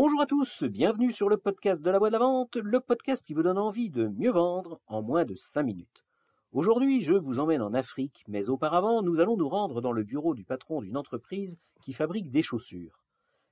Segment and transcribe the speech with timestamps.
[0.00, 3.26] Bonjour à tous, bienvenue sur le podcast de la voix de la vente, le podcast
[3.26, 6.04] qui vous donne envie de mieux vendre en moins de 5 minutes.
[6.52, 10.36] Aujourd'hui, je vous emmène en Afrique, mais auparavant, nous allons nous rendre dans le bureau
[10.36, 13.02] du patron d'une entreprise qui fabrique des chaussures.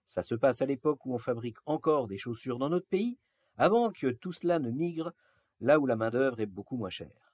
[0.04, 3.18] Ça se passe à l'époque où on fabrique encore des chaussures dans notre pays,
[3.58, 5.12] avant que tout cela ne migre
[5.60, 7.32] là où la main-d'œuvre est beaucoup moins chère.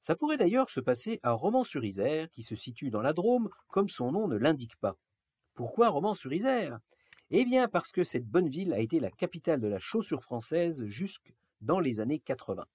[0.00, 4.10] Ça pourrait d'ailleurs se passer à Romans-sur-Isère, qui se situe dans la Drôme, comme son
[4.10, 4.96] nom ne l'indique pas.
[5.54, 6.80] Pourquoi Romans-sur-Isère?
[7.34, 10.84] Eh bien parce que cette bonne ville a été la capitale de la chaussure française
[10.84, 11.32] jusque
[11.62, 12.66] dans les années 80.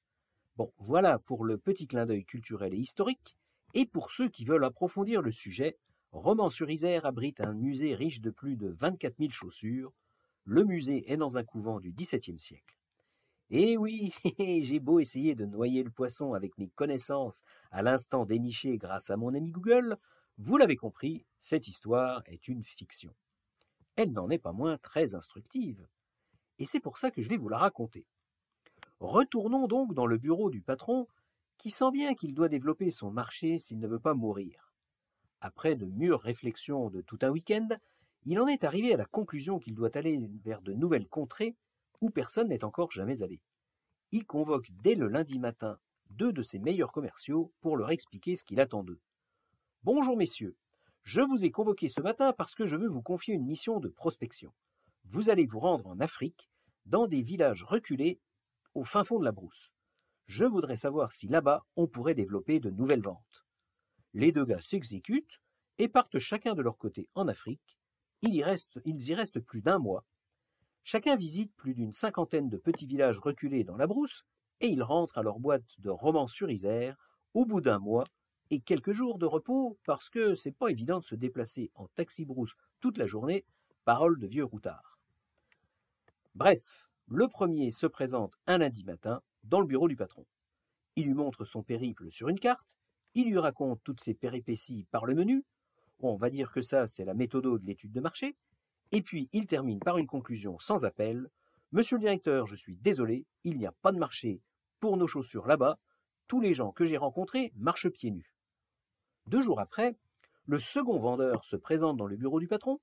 [0.56, 3.36] Bon, voilà pour le petit clin d'œil culturel et historique,
[3.76, 5.78] et pour ceux qui veulent approfondir le sujet,
[6.12, 9.94] Romans-sur-Isère abrite un musée riche de plus de 24 000 chaussures.
[10.44, 12.80] Le musée est dans un couvent du XVIIe siècle.
[13.52, 18.80] Et oui, j'ai beau essayer de noyer le poisson avec mes connaissances à l'instant dénichées
[18.80, 19.98] grâce à mon ami Google,
[20.40, 23.14] vous l'avez compris, cette histoire est une fiction.
[23.98, 25.88] Elle n'en est pas moins très instructive.
[26.60, 28.06] Et c'est pour ça que je vais vous la raconter.
[29.00, 31.08] Retournons donc dans le bureau du patron,
[31.58, 34.72] qui sent bien qu'il doit développer son marché s'il ne veut pas mourir.
[35.42, 37.68] Après de mûres réflexions de tout un week-end,
[38.25, 41.56] il en est arrivé à la conclusion qu'il doit aller vers de nouvelles contrées
[42.00, 43.42] où personne n'est encore jamais allé.
[44.12, 45.80] Il convoque dès le lundi matin
[46.12, 49.00] deux de ses meilleurs commerciaux pour leur expliquer ce qu'il attend d'eux.
[49.84, 50.56] Bonjour messieurs,
[51.08, 53.88] je vous ai convoqué ce matin parce que je veux vous confier une mission de
[53.88, 54.53] prospection.
[55.05, 56.50] Vous allez vous rendre en Afrique,
[56.86, 58.19] dans des villages reculés,
[58.73, 59.72] au fin fond de la brousse.
[60.25, 63.45] Je voudrais savoir si là-bas on pourrait développer de nouvelles ventes.
[64.13, 65.39] Les deux gars s'exécutent
[65.78, 67.80] et partent chacun de leur côté en Afrique.
[68.22, 70.03] Ils y restent, plus d'un mois.
[70.83, 74.25] Chacun visite plus d'une cinquantaine de petits villages reculés dans la brousse
[74.59, 76.97] et ils rentrent à leur boîte de Romans-sur-Isère
[77.33, 78.03] au bout d'un mois
[78.50, 82.56] et quelques jours de repos parce que c'est pas évident de se déplacer en taxi-brousse
[82.80, 83.45] toute la journée,
[83.86, 85.00] parole de vieux routard.
[86.36, 90.25] Bref, le premier se présente un lundi matin dans le bureau du patron.
[90.95, 92.78] Il lui montre son périple sur une carte
[93.18, 95.44] il lui raconte toutes ses péripéties par le menu.
[96.00, 98.35] On va dire que ça, c'est la méthode de l'étude de marché.
[98.91, 101.28] Et puis, il termine par une conclusion sans appel.
[101.72, 104.44] Monsieur le directeur, je suis désolé, il n'y a pas de marché
[104.79, 105.79] pour nos chaussures là-bas.
[106.28, 108.35] Tous les gens que j'ai rencontrés marchent pieds nus.
[109.28, 109.96] Deux jours après,
[110.46, 112.80] le second vendeur se présente dans le bureau du patron.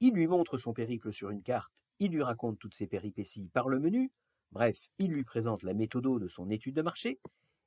[0.00, 1.84] Il lui montre son périple sur une carte.
[1.98, 4.10] Il lui raconte toutes ses péripéties par le menu.
[4.52, 7.20] Bref, il lui présente la méthode de son étude de marché.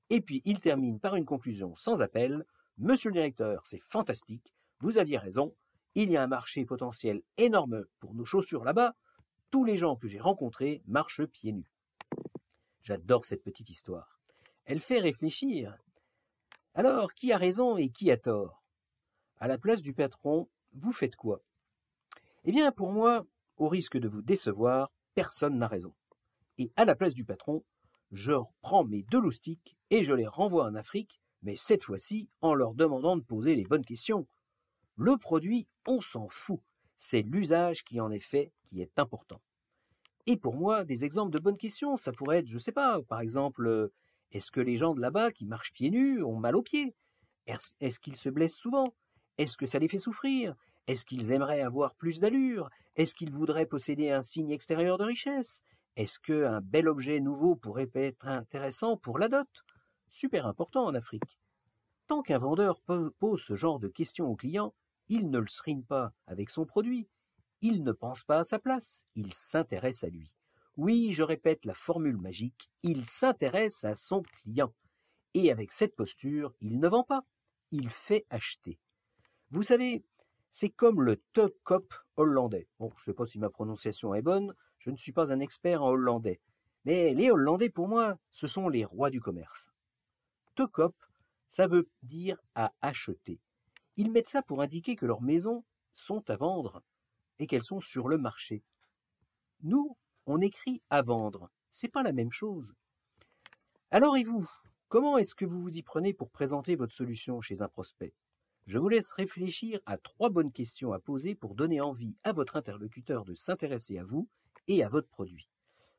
[0.09, 2.45] Et puis il termine par une conclusion sans appel.
[2.79, 5.53] Monsieur le directeur, c'est fantastique, vous aviez raison,
[5.95, 8.95] il y a un marché potentiel énorme pour nos chaussures là-bas,
[9.51, 11.71] tous les gens que j'ai rencontrés marchent pieds nus.
[12.81, 14.19] J'adore cette petite histoire.
[14.65, 15.77] Elle fait réfléchir.
[16.79, 18.63] Alors, qui a raison et qui a tort?
[19.37, 21.41] À la place du patron, vous faites quoi?
[22.45, 23.25] Eh bien, pour moi,
[23.57, 25.93] au risque de vous décevoir, personne n'a raison.
[26.57, 27.65] Et à la place du patron,
[28.13, 32.53] je reprends mes deux loustiques et je les renvoie en Afrique, mais cette fois-ci en
[32.53, 34.25] leur demandant de poser les bonnes questions.
[34.95, 36.61] Le produit, on s'en fout.
[36.95, 39.41] C'est l'usage qui en est fait qui est important.
[40.27, 43.19] Et pour moi, des exemples de bonnes questions, ça pourrait être, je sais pas, par
[43.19, 43.91] exemple, euh,
[44.31, 46.95] est-ce que les gens de là-bas qui marchent pieds nus ont mal aux pieds?
[47.47, 48.93] Est-ce qu'ils se blessent souvent?
[49.37, 50.55] Est-ce que ça les fait souffrir?
[50.87, 52.69] Est-ce qu'ils aimeraient avoir plus d'allure?
[52.95, 55.63] Est-ce qu'ils voudraient posséder un signe extérieur de richesse?
[55.95, 59.47] Est-ce qu'un bel objet nouveau pourrait être intéressant pour la dot?
[60.09, 61.39] Super important en Afrique.
[62.07, 64.73] Tant qu'un vendeur pose ce genre de questions au client,
[65.07, 67.07] il ne le srine pas avec son produit.
[67.61, 70.33] Il ne pense pas à sa place, il s'intéresse à lui.
[70.79, 74.73] Oui, je répète la formule magique, il s'intéresse à son client.
[75.33, 77.25] Et avec cette posture, il ne vend pas,
[77.71, 78.79] il fait acheter.
[79.51, 80.05] Vous savez,
[80.51, 82.69] c'est comme le te cop hollandais.
[82.79, 85.41] Bon, je ne sais pas si ma prononciation est bonne, je ne suis pas un
[85.41, 86.39] expert en hollandais.
[86.85, 89.69] Mais les Hollandais, pour moi, ce sont les rois du commerce.
[90.55, 90.63] Te
[91.49, 93.41] ça veut dire à acheter.
[93.97, 96.81] Ils mettent ça pour indiquer que leurs maisons sont à vendre
[97.37, 98.63] et qu'elles sont sur le marché.
[99.61, 101.49] Nous, on écrit à vendre.
[101.69, 102.73] C'est pas la même chose.
[103.91, 104.49] Alors et vous,
[104.87, 108.13] comment est-ce que vous vous y prenez pour présenter votre solution chez un prospect?
[108.65, 112.55] Je vous laisse réfléchir à trois bonnes questions à poser pour donner envie à votre
[112.55, 114.27] interlocuteur de s'intéresser à vous
[114.67, 115.49] et à votre produit.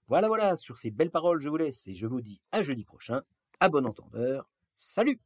[0.07, 2.85] Voilà, voilà, sur ces belles paroles, je vous laisse et je vous dis à jeudi
[2.85, 3.23] prochain.
[3.59, 4.49] À bon entendeur.
[4.77, 5.21] Salut